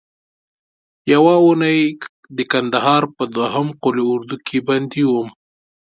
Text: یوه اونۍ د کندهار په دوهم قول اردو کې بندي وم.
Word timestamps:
یوه 1.13 1.35
اونۍ 1.45 1.79
د 2.37 2.39
کندهار 2.51 3.03
په 3.15 3.23
دوهم 3.35 3.67
قول 3.81 3.97
اردو 4.11 4.35
کې 4.47 4.57
بندي 4.67 5.03
وم. 5.07 5.29